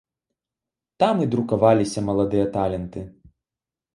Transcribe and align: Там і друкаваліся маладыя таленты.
Там 1.01 1.15
і 1.25 1.27
друкаваліся 1.33 2.03
маладыя 2.07 2.45
таленты. 2.55 3.03